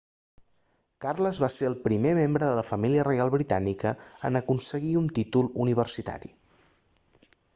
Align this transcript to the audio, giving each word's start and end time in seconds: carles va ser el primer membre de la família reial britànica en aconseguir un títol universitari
carles 1.03 1.39
va 1.43 1.49
ser 1.55 1.67
el 1.71 1.75
primer 1.87 2.13
membre 2.19 2.47
de 2.51 2.55
la 2.61 2.63
família 2.69 3.03
reial 3.09 3.31
britànica 3.37 3.93
en 4.31 4.41
aconseguir 4.41 4.97
un 5.05 5.13
títol 5.21 5.53
universitari 5.67 6.35